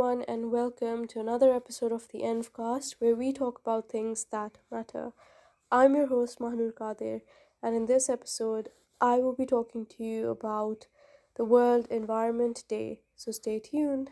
Everyone, 0.00 0.24
and 0.26 0.50
welcome 0.50 1.06
to 1.08 1.20
another 1.20 1.52
episode 1.52 1.92
of 1.92 2.08
the 2.08 2.20
Envcast 2.20 2.94
where 3.00 3.14
we 3.14 3.34
talk 3.34 3.58
about 3.58 3.90
things 3.90 4.24
that 4.32 4.56
matter. 4.70 5.12
I'm 5.70 5.94
your 5.94 6.06
host, 6.06 6.38
Mahnoor 6.38 6.74
Kadir, 6.74 7.20
and 7.62 7.76
in 7.76 7.84
this 7.84 8.08
episode, 8.08 8.70
I 8.98 9.18
will 9.18 9.34
be 9.34 9.44
talking 9.44 9.84
to 9.84 10.02
you 10.02 10.30
about 10.30 10.86
the 11.36 11.44
World 11.44 11.86
Environment 11.90 12.64
Day. 12.66 13.00
So 13.14 13.30
stay 13.30 13.58
tuned. 13.58 14.08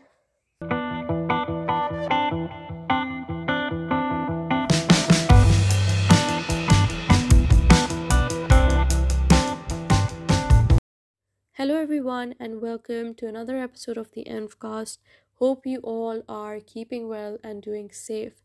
Hello, 11.53 11.75
everyone, 11.75 12.35
and 12.39 12.61
welcome 12.61 13.15
to 13.15 13.27
another 13.27 13.57
episode 13.57 13.97
of 13.97 14.11
the 14.11 14.25
Envcast. 14.25 14.99
Hope 15.39 15.65
you 15.65 15.79
all 15.79 16.23
are 16.29 16.59
keeping 16.59 17.07
well 17.07 17.37
and 17.43 17.61
doing 17.63 17.91
safe. 17.91 18.43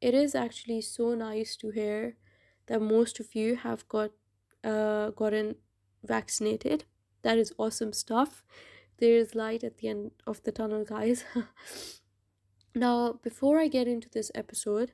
It 0.00 0.14
is 0.14 0.34
actually 0.34 0.80
so 0.82 1.14
nice 1.14 1.56
to 1.56 1.70
hear 1.70 2.16
that 2.66 2.80
most 2.82 3.20
of 3.20 3.34
you 3.34 3.56
have 3.56 3.88
got 3.88 4.12
uh, 4.64 5.10
gotten 5.10 5.56
vaccinated. 6.04 6.84
That 7.22 7.38
is 7.38 7.52
awesome 7.58 7.92
stuff. 7.92 8.44
There 8.98 9.14
is 9.16 9.34
light 9.34 9.64
at 9.64 9.78
the 9.78 9.88
end 9.88 10.12
of 10.26 10.42
the 10.44 10.52
tunnel, 10.52 10.84
guys. 10.84 11.24
now, 12.74 13.12
before 13.14 13.58
I 13.58 13.68
get 13.68 13.88
into 13.88 14.08
this 14.08 14.30
episode, 14.34 14.92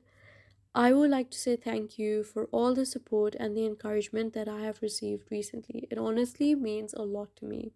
I 0.75 0.93
would 0.93 1.09
like 1.11 1.31
to 1.31 1.37
say 1.39 1.55
thank 1.57 1.99
you 1.99 2.23
for 2.23 2.45
all 2.47 2.75
the 2.75 2.85
support 2.85 3.35
and 3.35 3.55
the 3.57 3.65
encouragement 3.65 4.33
that 4.33 4.49
I 4.49 4.61
have 4.61 4.81
received 4.81 5.31
recently. 5.31 5.87
It 5.91 5.97
honestly 5.97 6.55
means 6.55 6.93
a 6.93 7.03
lot 7.03 7.35
to 7.37 7.45
me. 7.45 7.73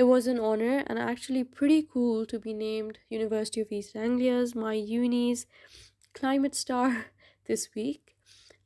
It 0.00 0.04
was 0.04 0.26
an 0.26 0.40
honor 0.40 0.82
and 0.86 0.98
actually 0.98 1.44
pretty 1.44 1.82
cool 1.82 2.24
to 2.24 2.38
be 2.38 2.54
named 2.54 3.00
University 3.10 3.60
of 3.60 3.70
East 3.70 3.94
Anglia's 3.94 4.54
my 4.54 4.72
uni's 4.72 5.44
climate 6.14 6.54
star 6.54 7.04
this 7.46 7.68
week. 7.76 8.16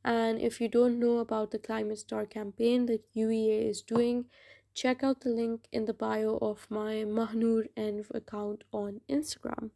And 0.01 0.39
if 0.39 0.61
you 0.61 0.69
don't 0.69 0.97
know 0.97 1.17
about 1.17 1.51
the 1.51 1.59
Climate 1.59 1.99
Star 1.99 2.25
campaign 2.25 2.85
that 2.85 3.13
UEA 3.13 3.69
is 3.69 3.81
doing, 3.81 4.27
check 4.73 5.03
out 5.03 5.19
the 5.19 5.29
link 5.29 5.67
in 5.73 5.83
the 5.83 5.93
bio 5.93 6.37
of 6.41 6.67
my 6.69 7.03
Mahnoor 7.03 7.65
Env 7.75 8.15
account 8.15 8.63
on 8.71 9.01
Instagram. 9.09 9.71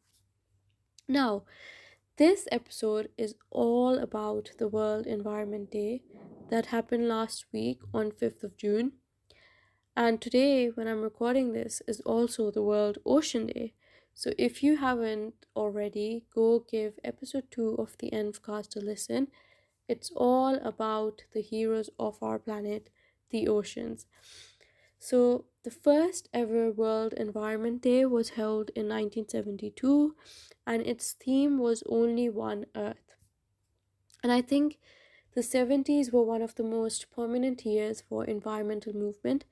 Now, 1.10 1.44
this 2.16 2.48
episode 2.54 3.10
is 3.18 3.36
all 3.50 3.98
about 3.98 4.52
the 4.60 4.70
World 4.70 5.06
Environment 5.06 5.70
Day 5.70 6.04
that 6.50 6.68
happened 6.68 7.10
last 7.10 7.48
week 7.52 7.82
on 7.94 8.12
5th 8.12 8.46
of 8.46 8.56
June. 8.56 8.94
And 9.96 10.22
today, 10.22 10.70
when 10.70 10.88
I'm 10.88 11.02
recording 11.02 11.52
this, 11.54 11.82
is 11.88 12.00
also 12.02 12.52
the 12.52 12.62
World 12.64 12.98
Ocean 13.06 13.48
Day. 13.48 13.74
So 14.14 14.32
if 14.38 14.64
you 14.64 14.78
haven't 14.78 15.46
already, 15.56 16.26
go 16.34 16.60
give 16.60 17.00
episode 17.04 17.52
2 17.52 17.76
of 17.76 17.98
the 18.00 18.10
Envcast 18.12 18.76
a 18.76 18.80
listen. 18.80 19.28
It's 19.88 20.12
all 20.16 20.56
about 20.56 21.24
the 21.34 21.42
heroes 21.42 21.90
of 22.00 22.22
our 22.22 22.40
planet, 22.40 22.90
the 23.30 23.48
oceans. 23.48 24.06
So, 25.00 25.46
the 25.64 25.72
first 25.72 26.30
ever 26.34 26.72
World 26.72 27.14
Environment 27.14 27.82
Day 27.82 28.06
was 28.06 28.32
held 28.32 28.70
in 28.76 28.88
1972, 28.88 30.16
and 30.68 30.86
its 30.86 31.14
theme 31.14 31.58
was 31.58 31.84
Only 31.88 32.30
One 32.30 32.66
Earth. 32.76 33.16
And 34.24 34.32
I 34.32 34.42
think 34.42 34.80
the 35.34 35.42
70s 35.44 36.12
were 36.12 36.24
one 36.24 36.42
of 36.42 36.56
the 36.56 36.64
most 36.64 37.12
prominent 37.12 37.66
years 37.66 38.02
for 38.02 38.24
environmental 38.26 38.94
movement 38.94 39.46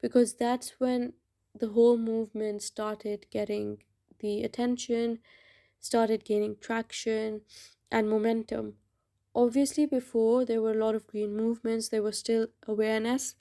because 0.00 0.34
that's 0.34 0.78
when 0.80 1.14
the 1.54 1.68
whole 1.70 1.96
movement 1.98 2.62
started 2.62 3.26
getting 3.30 3.82
the 4.20 4.42
attention, 4.42 5.20
started 5.80 6.24
gaining 6.24 6.56
traction 6.60 7.42
and 7.90 8.08
momentum. 8.10 8.78
Obviously, 9.34 9.86
before 9.86 10.44
there 10.44 10.62
were 10.62 10.72
a 10.72 10.84
lot 10.84 10.94
of 10.94 11.06
green 11.06 11.36
movements, 11.36 11.88
there 11.90 12.02
was 12.02 12.18
still 12.18 12.48
awareness 12.66 13.36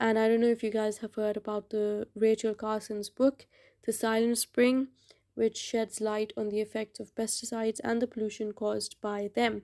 and 0.00 0.18
I 0.18 0.28
don't 0.28 0.40
know 0.40 0.48
if 0.48 0.62
you 0.62 0.70
guys 0.70 0.98
have 0.98 1.14
heard 1.14 1.36
about 1.36 1.70
the 1.70 2.08
Rachel 2.14 2.54
Carson's 2.54 3.10
book, 3.10 3.46
The 3.84 3.92
Silent 3.92 4.38
Spring, 4.38 4.88
which 5.34 5.56
sheds 5.56 6.00
light 6.00 6.32
on 6.36 6.48
the 6.48 6.60
effects 6.60 7.00
of 7.00 7.14
pesticides 7.14 7.80
and 7.82 8.00
the 8.00 8.06
pollution 8.06 8.52
caused 8.52 9.00
by 9.00 9.30
them. 9.34 9.62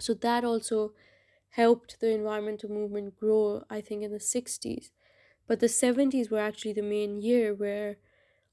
So 0.00 0.14
that 0.14 0.44
also 0.44 0.94
helped 1.50 2.00
the 2.00 2.10
environmental 2.12 2.70
movement 2.70 3.16
grow, 3.16 3.64
I 3.70 3.80
think, 3.80 4.02
in 4.02 4.12
the 4.12 4.20
60s. 4.20 4.92
But 5.48 5.60
the 5.60 5.68
70s 5.68 6.30
were 6.30 6.38
actually 6.38 6.74
the 6.74 6.82
main 6.82 7.16
year 7.22 7.54
where 7.54 7.98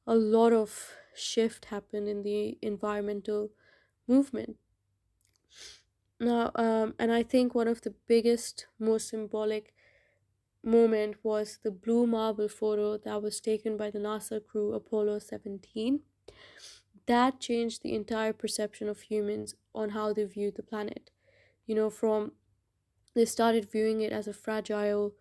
a 0.07 0.16
lot 0.16 0.53
of 0.53 0.95
shift 1.16 1.66
happened 1.67 2.09
in 2.09 2.23
the 2.23 2.59
environmental 2.63 3.51
movement. 4.07 4.57
Now, 6.19 6.51
um, 6.56 6.95
and 7.00 7.11
I 7.11 7.23
think 7.23 7.53
one 7.56 7.67
of 7.67 7.81
the 7.81 7.91
biggest, 8.07 8.67
most 8.79 9.09
symbolic 9.09 9.73
moment 10.63 11.23
was 11.23 11.59
the 11.63 11.72
blue 11.72 12.07
marble 12.07 12.50
photo 12.50 12.97
that 12.97 13.22
was 13.23 13.41
taken 13.41 13.77
by 13.77 13.91
the 13.91 14.00
NASA 14.00 14.45
crew 14.45 14.73
Apollo 14.73 15.19
17. 15.19 16.03
That 17.07 17.39
changed 17.41 17.83
the 17.83 17.95
entire 17.95 18.33
perception 18.33 18.89
of 18.89 19.01
humans 19.03 19.56
on 19.75 19.89
how 19.91 20.13
they 20.13 20.25
viewed 20.25 20.56
the 20.56 20.63
planet. 20.63 21.12
You 21.67 21.75
know, 21.75 21.89
from 21.89 22.33
they 23.16 23.25
started 23.25 23.72
viewing 23.72 24.01
it 24.01 24.12
as 24.13 24.27
a 24.27 24.33
fragile 24.33 25.16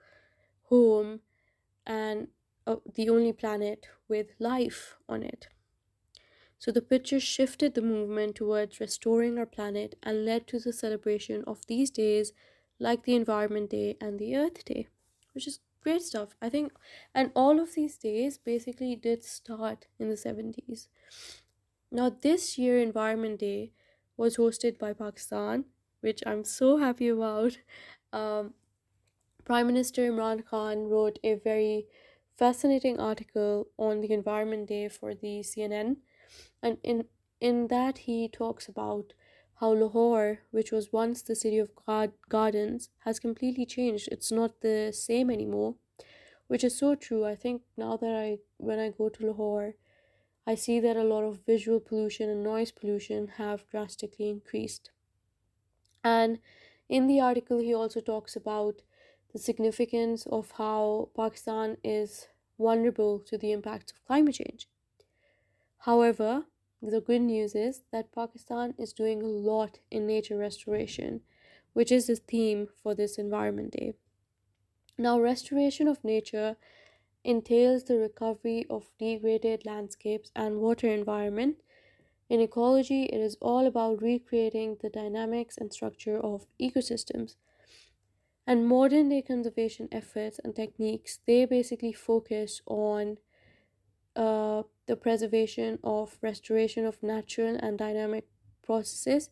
home 0.64 1.22
and 1.86 2.28
uh, 2.66 2.76
the 2.94 3.08
only 3.10 3.32
planet 3.32 3.88
with 4.08 4.34
life 4.40 4.96
on 5.08 5.22
it. 5.22 5.48
So 6.58 6.72
the 6.72 6.82
picture 6.82 7.20
shifted 7.20 7.74
the 7.74 7.82
movement 7.82 8.36
towards 8.36 8.80
restoring 8.80 9.38
our 9.38 9.46
planet 9.46 9.96
and 10.02 10.24
led 10.24 10.46
to 10.48 10.58
the 10.58 10.72
celebration 10.72 11.44
of 11.44 11.66
these 11.66 11.90
days 11.90 12.32
like 12.78 13.04
the 13.04 13.14
Environment 13.14 13.70
Day 13.70 13.96
and 14.00 14.18
the 14.18 14.36
Earth 14.36 14.64
Day 14.64 14.88
which 15.32 15.46
is 15.48 15.60
great 15.82 16.02
stuff. 16.02 16.36
I 16.42 16.48
think, 16.48 16.72
and 17.14 17.32
all 17.36 17.60
of 17.60 17.74
these 17.74 17.98
days 17.98 18.38
basically 18.38 18.96
did 18.96 19.24
start 19.24 19.88
in 19.98 20.08
the 20.08 20.16
70s. 20.16 20.88
Now, 21.90 22.10
this 22.10 22.58
year, 22.58 22.78
Environment 22.78 23.38
Day 23.40 23.72
was 24.16 24.36
hosted 24.36 24.78
by 24.78 24.92
Pakistan, 24.94 25.66
which 26.00 26.22
I'm 26.26 26.44
so 26.44 26.78
happy 26.78 27.08
about. 27.08 27.58
Um, 28.12 28.54
Prime 29.44 29.66
Minister 29.66 30.02
Imran 30.10 30.44
Khan 30.44 30.88
wrote 30.88 31.18
a 31.24 31.34
very 31.34 31.88
fascinating 32.36 32.98
article 33.00 33.68
on 33.78 34.00
the 34.00 34.12
Environment 34.12 34.68
Day 34.68 34.88
for 34.88 35.14
the 35.14 35.42
CNN, 35.42 36.02
and 36.62 36.78
in 36.82 37.08
in 37.40 37.68
that 37.68 37.98
he 37.98 38.28
talks 38.28 38.68
about 38.68 39.14
how 39.60 39.72
Lahore, 39.72 40.40
which 40.50 40.72
was 40.72 40.92
once 40.92 41.22
the 41.22 41.36
city 41.36 41.58
of 41.58 41.72
gardens, 42.28 42.90
has 43.00 43.20
completely 43.20 43.64
changed. 43.66 44.08
It's 44.12 44.32
not 44.32 44.60
the 44.62 44.92
same 44.92 45.30
anymore, 45.30 45.76
which 46.48 46.64
is 46.64 46.78
so 46.78 46.94
true. 46.94 47.24
I 47.24 47.36
think 47.36 47.62
now 47.76 47.96
that 47.98 48.14
I, 48.14 48.38
when 48.58 48.78
I 48.78 48.90
go 48.90 49.08
to 49.10 49.26
Lahore, 49.26 49.76
I 50.46 50.54
see 50.56 50.80
that 50.80 50.96
a 50.96 51.04
lot 51.04 51.24
of 51.24 51.44
visual 51.46 51.80
pollution 51.80 52.30
and 52.30 52.42
noise 52.42 52.72
pollution 52.72 53.28
have 53.28 53.66
drastically 53.68 54.28
increased. 54.30 54.92
And 56.04 56.40
in 56.88 57.08
the 57.08 57.18
article, 57.18 57.58
he 57.58 57.74
also 57.74 58.00
talks 58.00 58.36
about 58.36 58.82
the 59.34 59.40
significance 59.40 60.26
of 60.28 60.52
how 60.52 61.10
Pakistan 61.14 61.76
is 61.84 62.28
vulnerable 62.58 63.18
to 63.18 63.36
the 63.36 63.52
impacts 63.52 63.92
of 63.92 64.06
climate 64.06 64.36
change. 64.36 64.68
However, 65.78 66.46
the 66.80 67.00
good 67.00 67.22
news 67.22 67.54
is 67.54 67.82
that 67.90 68.12
Pakistan 68.12 68.74
is 68.78 68.92
doing 68.92 69.22
a 69.22 69.26
lot 69.26 69.80
in 69.90 70.06
nature 70.06 70.38
restoration, 70.38 71.22
which 71.72 71.90
is 71.90 72.06
the 72.06 72.16
theme 72.16 72.68
for 72.82 72.94
this 72.94 73.18
Environment 73.18 73.72
Day. 73.72 73.94
Now, 74.96 75.20
restoration 75.20 75.88
of 75.88 76.04
nature 76.04 76.56
entails 77.24 77.84
the 77.84 77.98
recovery 77.98 78.66
of 78.70 78.92
degraded 78.98 79.66
landscapes 79.66 80.30
and 80.36 80.60
water 80.60 80.86
environment. 80.86 81.56
In 82.28 82.40
ecology, 82.40 83.04
it 83.04 83.20
is 83.20 83.36
all 83.40 83.66
about 83.66 84.00
recreating 84.00 84.76
the 84.80 84.90
dynamics 84.90 85.56
and 85.58 85.72
structure 85.72 86.18
of 86.18 86.46
ecosystems. 86.60 87.34
And 88.46 88.66
modern 88.66 89.08
day 89.10 89.22
conservation 89.22 89.88
efforts 89.92 90.38
and 90.42 90.54
techniques, 90.56 91.18
they 91.26 91.44
basically 91.44 91.92
focus 91.92 92.62
on 92.66 93.18
uh, 94.16 94.62
the 94.86 94.96
preservation 94.96 95.78
of 95.82 96.18
restoration 96.22 96.84
of 96.84 97.02
natural 97.02 97.56
and 97.56 97.78
dynamic 97.78 98.26
processes 98.62 99.30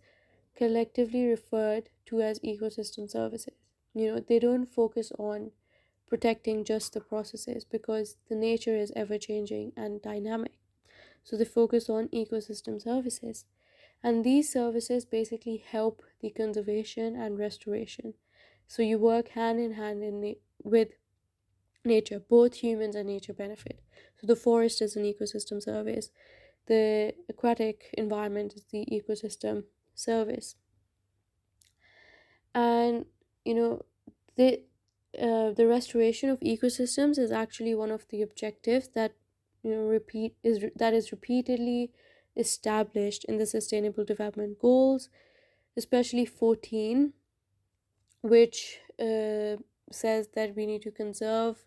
collectively 0.56 1.26
referred 1.26 1.90
to 2.06 2.20
as 2.22 2.38
ecosystem 2.40 3.10
services. 3.10 3.54
You 3.94 4.12
know 4.12 4.20
they 4.20 4.38
don't 4.38 4.66
focus 4.66 5.12
on 5.18 5.52
protecting 6.08 6.64
just 6.64 6.92
the 6.94 7.00
processes 7.00 7.64
because 7.64 8.16
the 8.28 8.34
nature 8.36 8.76
is 8.76 8.92
ever 8.96 9.18
changing 9.18 9.72
and 9.76 10.02
dynamic. 10.02 10.52
So 11.24 11.36
they 11.36 11.44
focus 11.44 11.90
on 11.90 12.08
ecosystem 12.08 12.80
services. 12.80 13.46
And 14.02 14.24
these 14.24 14.52
services 14.52 15.04
basically 15.04 15.58
help 15.58 16.02
the 16.20 16.30
conservation 16.30 17.16
and 17.16 17.38
restoration 17.38 18.14
so 18.66 18.82
you 18.82 18.98
work 18.98 19.28
hand 19.28 19.60
in 19.60 19.72
hand 19.74 20.02
in 20.02 20.34
with 20.62 20.88
nature 21.84 22.20
both 22.20 22.54
humans 22.56 22.94
and 22.94 23.08
nature 23.08 23.32
benefit 23.32 23.80
so 24.20 24.26
the 24.26 24.36
forest 24.36 24.80
is 24.80 24.96
an 24.96 25.04
ecosystem 25.04 25.62
service 25.62 26.10
the 26.66 27.14
aquatic 27.28 27.90
environment 27.98 28.54
is 28.54 28.64
the 28.64 28.86
ecosystem 28.86 29.64
service. 29.94 30.56
And 32.54 33.06
you 33.44 33.54
know, 33.54 33.82
the 34.36 34.62
uh, 35.18 35.50
the 35.50 35.66
restoration 35.66 36.30
of 36.30 36.40
ecosystems 36.40 37.18
is 37.18 37.30
actually 37.30 37.74
one 37.74 37.90
of 37.90 38.08
the 38.08 38.22
objectives 38.22 38.88
that 38.94 39.12
you 39.62 39.70
know 39.70 39.82
repeat 39.82 40.36
is 40.42 40.64
that 40.76 40.94
is 40.94 41.12
repeatedly 41.12 41.92
established 42.36 43.24
in 43.24 43.36
the 43.36 43.44
sustainable 43.44 44.06
development 44.06 44.58
goals 44.58 45.10
especially 45.76 46.24
14 46.24 47.12
which 48.22 48.80
uh, 49.00 49.56
says 49.90 50.30
that 50.34 50.54
we 50.56 50.66
need 50.66 50.82
to 50.82 50.92
conserve 50.92 51.66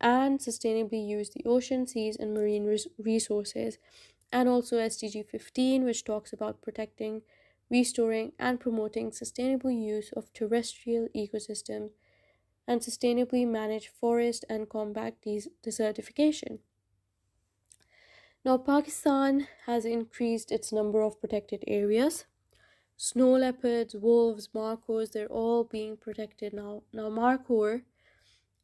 and 0.00 0.38
sustainably 0.38 1.04
use 1.04 1.30
the 1.30 1.42
ocean 1.44 1.84
seas 1.86 2.14
and 2.16 2.32
marine 2.32 2.64
res- 2.64 2.86
resources 2.96 3.78
and 4.30 4.48
also 4.48 4.78
sdg 4.78 5.24
15 5.26 5.82
which 5.84 6.04
talks 6.04 6.32
about 6.32 6.62
protecting 6.62 7.22
restoring 7.70 8.32
and 8.38 8.60
promoting 8.60 9.10
sustainable 9.10 9.70
use 9.72 10.12
of 10.12 10.32
terrestrial 10.32 11.08
ecosystems 11.16 11.90
and 12.68 12.80
sustainably 12.82 13.46
manage 13.48 13.88
forest 13.88 14.44
and 14.50 14.70
combat 14.70 15.20
des- 15.22 15.50
desertification. 15.64 16.60
Now, 18.44 18.58
Pakistan 18.58 19.48
has 19.66 19.84
increased 19.84 20.52
its 20.52 20.72
number 20.72 21.02
of 21.02 21.20
protected 21.20 21.64
areas. 21.66 22.26
Snow 22.96 23.34
leopards, 23.36 23.94
wolves, 23.94 24.48
markhors, 24.52 25.12
they're 25.12 25.28
all 25.28 25.62
being 25.64 25.96
protected 25.96 26.52
now. 26.52 26.82
Now, 26.92 27.08
markhor 27.08 27.84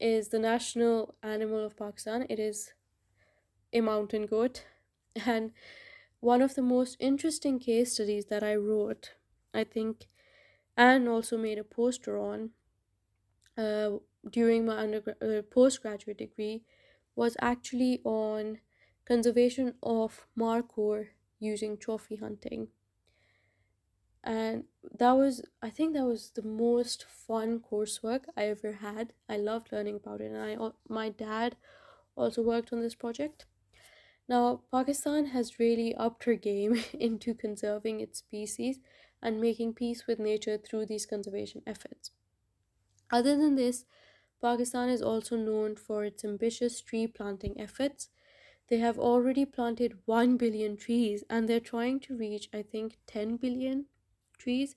is 0.01 0.31
the 0.31 0.39
national 0.41 1.17
animal 1.23 1.65
of 1.65 1.77
Pakistan. 1.77 2.27
It 2.31 2.39
is 2.41 2.73
a 3.73 3.81
mountain 3.81 4.27
goat. 4.27 4.67
And 5.27 5.53
one 6.21 6.43
of 6.43 6.55
the 6.55 6.63
most 6.63 6.97
interesting 7.01 7.59
case 7.61 7.95
studies 7.95 8.27
that 8.27 8.43
I 8.45 8.57
wrote, 8.57 9.15
I 9.55 9.65
think, 9.65 10.07
and 10.77 11.09
also 11.09 11.39
made 11.39 11.59
a 11.59 11.65
poster 11.65 12.19
on 12.19 12.53
uh, 13.57 13.99
during 14.29 14.65
my 14.67 14.79
undergrad 14.79 15.17
uh, 15.23 15.43
postgraduate 15.43 16.19
degree 16.19 16.65
was 17.15 17.37
actually 17.41 18.01
on 18.05 18.61
conservation 19.05 19.75
of 19.83 20.27
markhor 20.39 21.09
using 21.39 21.77
trophy 21.77 22.17
hunting 22.17 22.69
and 24.23 24.65
that 24.83 25.13
was 25.13 25.43
i 25.63 25.71
think 25.71 25.95
that 25.95 26.05
was 26.07 26.31
the 26.33 26.43
most 26.43 27.05
fun 27.05 27.61
coursework 27.61 28.25
i 28.37 28.45
ever 28.45 28.73
had. 28.73 29.15
I 29.29 29.37
loved 29.37 29.73
learning 29.73 29.97
about 29.97 30.21
it 30.21 30.33
and 30.33 30.39
i 30.63 30.71
my 30.89 31.09
dad 31.11 31.57
also 32.17 32.43
worked 32.43 32.73
on 32.73 32.81
this 32.81 32.95
project. 32.95 33.47
Now 34.29 34.65
pakistan 34.73 35.27
has 35.27 35.59
really 35.59 35.95
upped 35.95 36.25
her 36.25 36.37
game 36.37 36.77
into 36.95 37.35
conserving 37.35 38.01
its 38.01 38.19
species 38.21 38.81
and 39.23 39.41
making 39.41 39.75
peace 39.75 40.07
with 40.07 40.19
nature 40.19 40.59
through 40.59 40.87
these 40.87 41.07
conservation 41.07 41.63
efforts. 41.67 42.13
Other 43.11 43.37
than 43.37 43.57
this, 43.57 43.85
Pakistan 44.41 44.89
is 44.89 45.03
also 45.03 45.37
known 45.37 45.77
for 45.77 46.03
its 46.05 46.25
ambitious 46.25 46.81
tree 46.81 47.07
planting 47.07 47.61
efforts. 47.61 48.09
They 48.69 48.79
have 48.79 48.99
already 48.99 49.45
planted 49.47 50.03
1 50.07 50.39
billion 50.39 50.77
trees 50.79 51.25
and 51.31 51.49
they're 51.49 51.61
trying 51.61 52.01
to 52.01 52.17
reach, 52.17 52.49
I 52.53 52.63
think, 52.63 52.99
10 53.07 53.37
billion 53.37 53.89
trees. 54.41 54.77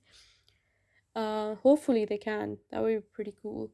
Uh, 1.16 1.56
hopefully, 1.56 2.06
they 2.06 2.18
can. 2.18 2.60
That 2.70 2.82
would 2.82 3.02
be 3.04 3.08
pretty 3.12 3.36
cool. 3.42 3.72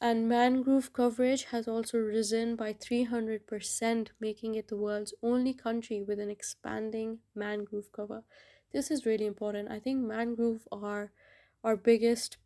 And 0.00 0.28
mangrove 0.28 0.92
coverage 0.92 1.44
has 1.46 1.68
also 1.68 1.98
risen 1.98 2.56
by 2.56 2.72
300%, 2.74 4.12
making 4.20 4.54
it 4.56 4.68
the 4.68 4.76
world's 4.76 5.14
only 5.22 5.54
country 5.54 6.02
with 6.02 6.20
an 6.20 6.30
expanding 6.30 7.20
mangrove 7.34 7.92
cover. 7.92 8.24
This 8.72 8.90
is 8.90 9.06
really 9.06 9.26
important. 9.26 9.70
I 9.70 9.80
think 9.80 10.00
mangrove 10.06 10.66
are 10.72 11.12
our 11.64 11.76
biggest 11.76 12.38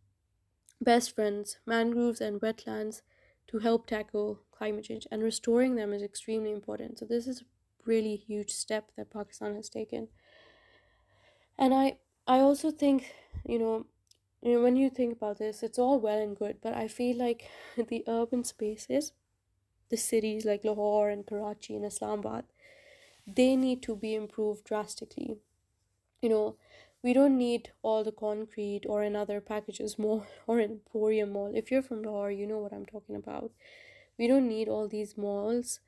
best 0.80 1.14
friends, 1.14 1.58
mangroves, 1.66 2.20
and 2.20 2.40
wetlands 2.40 3.02
to 3.48 3.58
help 3.60 3.86
tackle 3.86 4.44
climate 4.52 4.84
change, 4.86 5.06
and 5.10 5.22
restoring 5.22 5.76
them 5.76 5.92
is 5.92 6.02
extremely 6.02 6.52
important. 6.52 6.98
So, 7.00 7.06
this 7.06 7.26
is 7.28 7.42
a 7.42 7.46
really 7.86 8.16
huge 8.16 8.52
step 8.52 8.92
that 8.96 9.10
Pakistan 9.10 9.54
has 9.56 9.68
taken. 9.70 10.08
And 11.58 11.74
I, 11.74 11.98
I 12.26 12.40
also 12.40 12.70
think, 12.70 13.14
you 13.46 13.58
know, 13.58 13.86
you 14.42 14.52
know, 14.54 14.62
when 14.62 14.76
you 14.76 14.90
think 14.90 15.14
about 15.16 15.38
this, 15.38 15.62
it's 15.62 15.78
all 15.78 15.98
well 15.98 16.18
and 16.20 16.36
good, 16.36 16.58
but 16.60 16.74
I 16.74 16.86
feel 16.88 17.16
like 17.16 17.48
the 17.76 18.04
urban 18.06 18.44
spaces, 18.44 19.12
the 19.90 19.96
cities 19.98 20.44
like 20.44 20.64
Lahore 20.64 21.10
and 21.10 21.26
Karachi 21.26 21.76
and 21.76 21.84
Islamabad, 21.86 22.44
they 23.26 23.56
need 23.56 23.82
to 23.84 23.96
be 23.96 24.14
improved 24.14 24.64
drastically. 24.64 25.38
You 26.22 26.30
know, 26.30 26.56
we 27.02 27.12
don't 27.14 27.38
need 27.38 27.72
all 27.82 28.04
the 28.04 28.12
concrete 28.12 28.82
or 28.88 29.02
another 29.02 29.40
packages 29.40 29.98
mall 29.98 30.26
or 30.48 30.60
an 30.60 30.70
emporium 30.72 31.32
mall. 31.32 31.52
If 31.54 31.70
you're 31.70 31.82
from 31.82 32.02
lahore 32.02 32.30
you 32.32 32.46
know 32.46 32.58
what 32.58 32.72
i'm 32.72 32.86
talking 32.86 33.16
about. 33.16 33.52
We 34.18 34.26
don't 34.28 34.48
need 34.48 34.68
all 34.68 34.88
these 34.88 35.16
malls. 35.18 35.80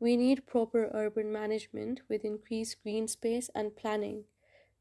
We 0.00 0.16
need 0.16 0.46
proper 0.46 0.90
urban 0.92 1.32
management 1.32 2.02
with 2.08 2.24
increased 2.24 2.82
green 2.82 3.08
space 3.08 3.50
and 3.54 3.76
planning 3.76 4.24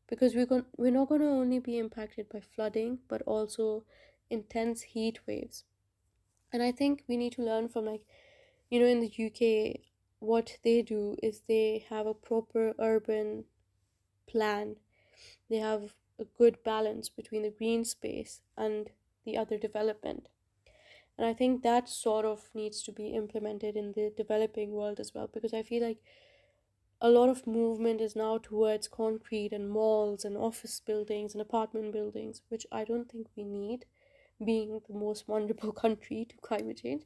because 0.09 0.35
we're, 0.35 0.45
going, 0.45 0.65
we're 0.77 0.91
not 0.91 1.07
going 1.09 1.21
to 1.21 1.27
only 1.27 1.59
be 1.59 1.77
impacted 1.77 2.27
by 2.29 2.39
flooding 2.39 2.99
but 3.07 3.21
also 3.23 3.83
intense 4.29 4.81
heat 4.81 5.19
waves 5.27 5.63
and 6.51 6.61
i 6.63 6.71
think 6.71 7.03
we 7.07 7.17
need 7.17 7.33
to 7.33 7.43
learn 7.43 7.67
from 7.67 7.85
like 7.85 8.05
you 8.69 8.79
know 8.79 8.85
in 8.85 8.99
the 8.99 9.25
uk 9.27 9.81
what 10.19 10.57
they 10.63 10.81
do 10.81 11.15
is 11.23 11.41
they 11.47 11.85
have 11.89 12.05
a 12.05 12.13
proper 12.13 12.73
urban 12.79 13.45
plan 14.27 14.75
they 15.49 15.57
have 15.57 15.93
a 16.19 16.25
good 16.37 16.63
balance 16.63 17.09
between 17.09 17.43
the 17.43 17.49
green 17.49 17.85
space 17.85 18.41
and 18.57 18.89
the 19.25 19.37
other 19.37 19.57
development. 19.57 20.27
And 21.17 21.27
I 21.27 21.33
think 21.33 21.63
that 21.63 21.89
sort 21.89 22.25
of 22.25 22.49
needs 22.53 22.81
to 22.83 22.91
be 22.91 23.09
implemented 23.09 23.75
in 23.75 23.93
the 23.93 24.11
developing 24.15 24.71
world 24.71 24.99
as 24.99 25.13
well 25.13 25.29
because 25.31 25.53
I 25.53 25.63
feel 25.63 25.83
like 25.83 25.97
a 27.01 27.09
lot 27.09 27.29
of 27.29 27.47
movement 27.47 28.01
is 28.01 28.15
now 28.15 28.37
towards 28.37 28.87
concrete 28.87 29.53
and 29.53 29.69
malls 29.69 30.25
and 30.25 30.35
office 30.37 30.81
buildings 30.85 31.33
and 31.33 31.41
apartment 31.41 31.93
buildings, 31.93 32.41
which 32.49 32.65
I 32.71 32.83
don't 32.83 33.09
think 33.09 33.27
we 33.35 33.43
need, 33.43 33.85
being 34.43 34.81
the 34.87 34.93
most 34.93 35.25
vulnerable 35.25 35.71
country 35.83 36.25
to 36.29 36.35
climate 36.37 36.81
change. 36.81 37.03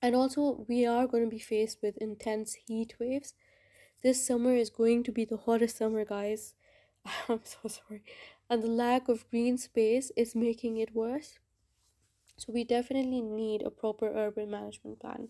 And 0.00 0.14
also, 0.14 0.64
we 0.68 0.86
are 0.86 1.06
going 1.06 1.24
to 1.24 1.30
be 1.30 1.38
faced 1.38 1.78
with 1.82 1.96
intense 1.96 2.54
heat 2.66 2.94
waves. 3.00 3.34
This 4.02 4.26
summer 4.26 4.54
is 4.54 4.70
going 4.70 5.02
to 5.04 5.12
be 5.12 5.24
the 5.24 5.38
hottest 5.38 5.78
summer, 5.78 6.04
guys. 6.04 6.54
I'm 7.28 7.40
so 7.44 7.68
sorry. 7.68 8.02
And 8.50 8.62
the 8.62 8.68
lack 8.68 9.08
of 9.08 9.28
green 9.30 9.58
space 9.58 10.12
is 10.16 10.34
making 10.34 10.76
it 10.76 10.94
worse. 10.94 11.38
So 12.36 12.52
we 12.52 12.64
definitely 12.64 13.22
need 13.22 13.62
a 13.62 13.70
proper 13.70 14.08
urban 14.08 14.50
management 14.50 15.00
plan. 15.00 15.28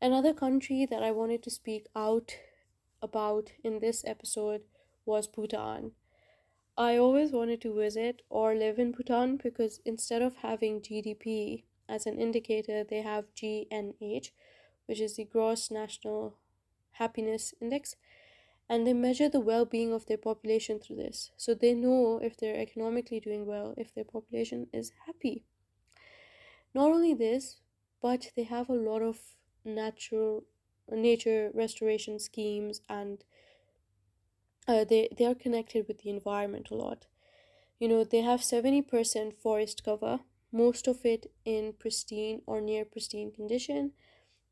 Another 0.00 0.32
country 0.32 0.86
that 0.86 1.02
I 1.02 1.10
wanted 1.10 1.42
to 1.42 1.50
speak 1.50 1.86
out 1.96 2.36
about 3.02 3.50
in 3.64 3.80
this 3.80 4.04
episode 4.06 4.62
was 5.04 5.26
Bhutan. 5.26 5.92
I 6.76 6.96
always 6.96 7.32
wanted 7.32 7.60
to 7.62 7.74
visit 7.74 8.22
or 8.30 8.54
live 8.54 8.78
in 8.78 8.92
Bhutan 8.92 9.38
because 9.38 9.80
instead 9.84 10.22
of 10.22 10.36
having 10.36 10.80
GDP 10.80 11.64
as 11.88 12.06
an 12.06 12.20
indicator, 12.20 12.84
they 12.84 13.02
have 13.02 13.34
GNH, 13.34 14.30
which 14.86 15.00
is 15.00 15.16
the 15.16 15.24
Gross 15.24 15.68
National 15.68 16.38
Happiness 16.92 17.52
Index, 17.60 17.96
and 18.68 18.86
they 18.86 18.92
measure 18.92 19.28
the 19.28 19.40
well-being 19.40 19.92
of 19.92 20.06
their 20.06 20.18
population 20.18 20.78
through 20.78 20.96
this 20.96 21.32
so 21.36 21.54
they 21.54 21.74
know 21.74 22.20
if 22.22 22.36
they're 22.36 22.60
economically 22.60 23.18
doing 23.18 23.46
well 23.46 23.74
if 23.76 23.94
their 23.94 24.04
population 24.04 24.66
is 24.72 24.92
happy 25.06 25.42
not 26.74 26.90
only 26.90 27.14
this 27.14 27.56
but 28.02 28.30
they 28.36 28.42
have 28.42 28.68
a 28.68 28.74
lot 28.74 29.00
of 29.00 29.18
natural 29.68 30.44
nature 30.90 31.50
restoration 31.54 32.18
schemes 32.18 32.80
and 32.88 33.24
uh, 34.68 34.84
they 34.84 35.08
they 35.16 35.24
are 35.24 35.34
connected 35.34 35.88
with 35.88 35.98
the 35.98 36.10
environment 36.10 36.70
a 36.70 36.74
lot. 36.76 37.06
You 37.80 37.88
know 37.88 38.04
they 38.04 38.22
have 38.22 38.44
70% 38.44 39.34
forest 39.38 39.84
cover 39.84 40.20
most 40.52 40.88
of 40.88 41.04
it 41.06 41.32
in 41.44 41.74
pristine 41.74 42.42
or 42.46 42.60
near 42.60 42.84
pristine 42.84 43.32
condition. 43.32 43.92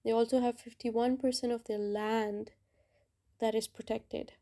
They 0.04 0.12
also 0.12 0.40
have 0.40 0.61
51% 0.61 1.52
of 1.52 1.64
their 1.64 1.78
land 1.78 2.52
that 3.40 3.54
is 3.54 3.68
protected. 3.68 4.35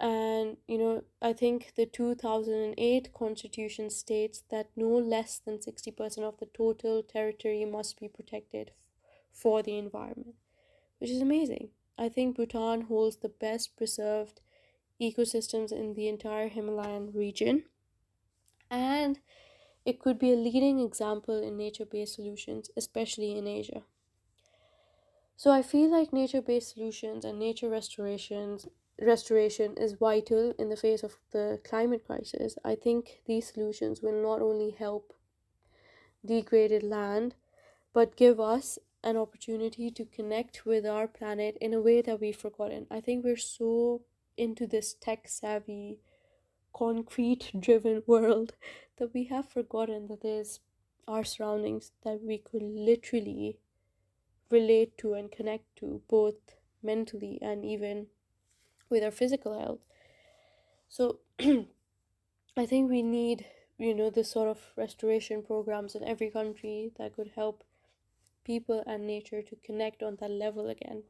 And 0.00 0.56
you 0.66 0.78
know 0.78 1.04
i 1.22 1.32
think 1.32 1.74
the 1.76 1.86
2008 1.86 3.14
constitution 3.14 3.88
states 3.88 4.42
that 4.48 4.68
no 4.74 4.88
less 4.98 5.38
than 5.38 5.62
60% 5.62 6.26
of 6.26 6.38
the 6.38 6.46
total 6.46 7.04
territory 7.04 7.64
must 7.64 8.00
be 8.00 8.08
protected 8.08 8.72
for 9.32 9.62
the 9.62 9.76
environment 9.78 10.36
which 10.98 11.10
is 11.10 11.22
amazing 11.22 11.70
i 11.98 12.08
think 12.08 12.36
bhutan 12.36 12.82
holds 12.82 13.18
the 13.18 13.28
best 13.30 13.76
preserved 13.76 14.40
ecosystems 15.00 15.72
in 15.72 15.94
the 15.94 16.08
entire 16.08 16.48
himalayan 16.48 17.12
region 17.12 17.64
and 18.70 19.20
it 19.84 20.00
could 20.00 20.18
be 20.18 20.32
a 20.32 20.36
leading 20.36 20.80
example 20.80 21.42
in 21.42 21.56
nature 21.56 21.86
based 21.86 22.14
solutions 22.14 22.70
especially 22.76 23.36
in 23.38 23.46
asia 23.46 23.84
So 25.34 25.50
I 25.50 25.62
feel 25.62 25.90
like 25.90 26.12
nature-based 26.12 26.68
solutions 26.74 27.24
and 27.24 27.36
nature 27.36 27.68
restorations 27.68 28.68
restoration 29.00 29.76
is 29.76 29.94
vital 29.94 30.52
in 30.52 30.68
the 30.68 30.76
face 30.76 31.02
of 31.02 31.18
the 31.32 31.60
climate 31.64 32.04
crisis. 32.04 32.56
I 32.64 32.76
think 32.76 33.22
these 33.24 33.52
solutions 33.52 34.02
will 34.02 34.22
not 34.22 34.40
only 34.40 34.70
help 34.70 35.12
degraded 36.24 36.82
land 36.82 37.34
but 37.92 38.16
give 38.16 38.40
us 38.40 38.78
an 39.02 39.16
opportunity 39.16 39.90
to 39.90 40.04
connect 40.04 40.66
with 40.66 40.84
our 40.86 41.08
planet 41.08 41.56
in 41.60 41.72
a 41.72 41.80
way 41.80 42.02
that 42.02 42.20
we've 42.20 42.36
forgotten. 42.36 42.86
I 42.90 43.00
think 43.00 43.24
we're 43.24 43.36
so 43.36 44.02
into 44.36 44.66
this 44.66 44.94
tech 44.94 45.28
savvy, 45.28 46.00
concrete 46.74 47.52
driven 47.58 48.02
world 48.06 48.54
that 48.98 49.12
we 49.14 49.24
have 49.24 49.48
forgotten 49.48 50.08
that 50.08 50.22
there's 50.22 50.60
our 51.08 51.24
surroundings 51.24 51.92
that 52.04 52.20
we 52.22 52.38
could 52.38 52.62
literally 52.62 53.58
relate 54.50 54.96
to 54.98 55.14
and 55.14 55.32
connect 55.32 55.76
to 55.76 56.02
both 56.08 56.56
mentally 56.82 57.38
and 57.40 57.64
even 57.64 58.06
with 58.88 59.02
our 59.02 59.10
physical 59.10 59.58
health. 59.58 59.80
So 60.88 61.20
I 62.56 62.66
think 62.66 62.90
we 62.90 63.02
need, 63.02 63.46
you 63.78 63.94
know, 63.94 64.10
this 64.10 64.30
sort 64.30 64.48
of 64.48 64.58
restoration 64.76 65.42
programs 65.42 65.94
in 65.94 66.04
every 66.04 66.30
country 66.30 66.92
that 66.98 67.14
could 67.14 67.32
help 67.34 67.64
people 68.44 68.82
and 68.86 69.06
nature 69.06 69.42
to 69.42 69.56
connect 69.56 70.02
on 70.02 70.16
that 70.16 70.30
level 70.30 70.68
again. 70.68 71.04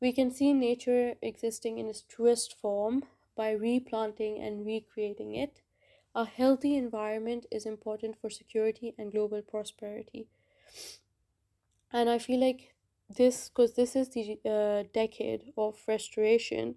We 0.00 0.12
can 0.12 0.30
see 0.30 0.52
nature 0.52 1.16
existing 1.20 1.78
in 1.78 1.88
its 1.88 2.02
truest 2.02 2.54
form 2.54 3.06
by 3.34 3.50
replanting 3.50 4.38
and 4.38 4.64
recreating 4.64 5.34
it. 5.34 5.62
A 6.14 6.26
healthy 6.26 6.76
environment 6.76 7.46
is 7.50 7.66
important 7.66 8.16
for 8.20 8.30
security 8.30 8.94
and 8.96 9.10
global 9.10 9.42
prosperity. 9.42 10.28
And 11.90 12.10
I 12.10 12.18
feel 12.18 12.40
like 12.40 12.74
this, 13.08 13.48
because 13.48 13.74
this 13.74 13.96
is 13.96 14.10
the 14.10 14.38
uh, 14.44 14.82
decade 14.92 15.52
of 15.56 15.82
restoration, 15.88 16.76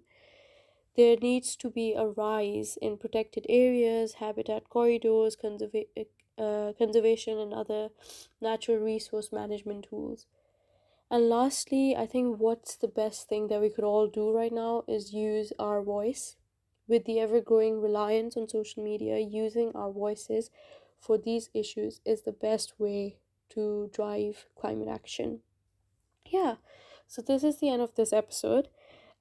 there 0.96 1.16
needs 1.16 1.56
to 1.56 1.70
be 1.70 1.94
a 1.94 2.06
rise 2.08 2.76
in 2.78 2.98
protected 2.98 3.46
areas, 3.48 4.14
habitat 4.14 4.68
corridors, 4.70 5.36
conserva- 5.36 5.88
uh, 6.38 6.72
conservation, 6.78 7.38
and 7.38 7.52
other 7.52 7.90
natural 8.40 8.78
resource 8.78 9.32
management 9.32 9.86
tools. 9.90 10.26
And 11.10 11.28
lastly, 11.28 11.94
I 11.96 12.06
think 12.06 12.38
what's 12.38 12.76
the 12.76 12.88
best 12.88 13.28
thing 13.28 13.48
that 13.48 13.60
we 13.60 13.70
could 13.70 13.84
all 13.84 14.06
do 14.08 14.30
right 14.32 14.52
now 14.52 14.84
is 14.88 15.12
use 15.12 15.52
our 15.58 15.82
voice. 15.82 16.36
With 16.86 17.04
the 17.04 17.20
ever 17.20 17.40
growing 17.42 17.80
reliance 17.82 18.36
on 18.36 18.48
social 18.48 18.82
media, 18.82 19.18
using 19.18 19.72
our 19.74 19.92
voices 19.92 20.50
for 20.98 21.18
these 21.18 21.50
issues 21.54 22.00
is 22.06 22.22
the 22.22 22.32
best 22.32 22.80
way 22.80 23.18
to 23.50 23.90
drive 23.92 24.46
climate 24.56 24.88
action. 24.88 25.42
Yeah, 26.26 26.56
so 27.06 27.22
this 27.22 27.42
is 27.44 27.58
the 27.58 27.70
end 27.70 27.82
of 27.82 27.94
this 27.94 28.12
episode. 28.12 28.68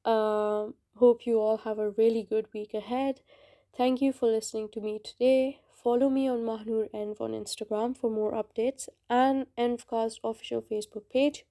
Um, 0.05 0.75
hope 0.97 1.25
you 1.25 1.39
all 1.39 1.57
have 1.59 1.79
a 1.79 1.91
really 1.91 2.23
good 2.23 2.47
week 2.53 2.73
ahead. 2.73 3.21
Thank 3.75 4.01
you 4.01 4.11
for 4.13 4.27
listening 4.27 4.69
to 4.69 4.81
me 4.81 4.99
today. 5.03 5.59
Follow 5.83 6.09
me 6.09 6.27
on 6.27 6.39
Mahnoor 6.39 6.89
Env 6.91 7.21
on 7.21 7.31
Instagram 7.31 7.95
for 7.95 8.09
more 8.09 8.31
updates 8.31 8.89
and 9.09 9.45
Envcast 9.57 10.19
official 10.23 10.61
Facebook 10.61 11.09
page. 11.09 11.45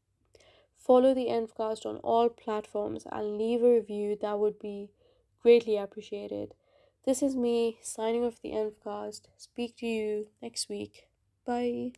Follow 0.77 1.15
the 1.15 1.27
Envcast 1.27 1.87
on 1.87 1.97
all 1.99 2.29
platforms 2.29 3.07
and 3.11 3.39
leave 3.39 3.63
a 3.63 3.75
review. 3.75 4.17
That 4.21 4.39
would 4.39 4.59
be 4.59 4.91
greatly 5.43 5.77
appreciated. 5.77 6.55
This 7.05 7.23
is 7.23 7.37
me 7.37 7.79
signing 7.83 8.25
off 8.25 8.43
the 8.43 8.51
Envcast. 8.51 9.23
Speak 9.37 9.77
to 9.79 9.87
you 9.87 10.27
next 10.43 10.69
week. 10.69 11.07
Bye. 11.45 11.93